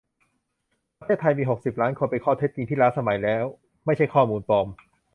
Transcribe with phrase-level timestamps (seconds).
[0.99, 3.43] ประเทศไทยมีหกสิบล้านคน เป็นข้อเท็จจริงที่ล้าสมัยแล้ว
[3.85, 4.67] ไม่ใช่ข้อมูลปลอม